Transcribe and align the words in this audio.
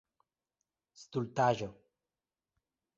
Stultaĵo! 1.03 1.71